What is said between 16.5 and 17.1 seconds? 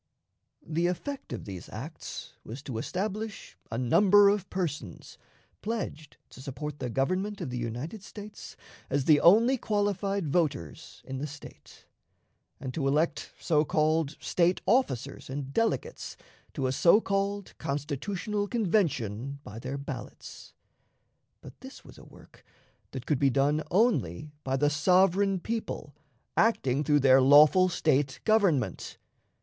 to a so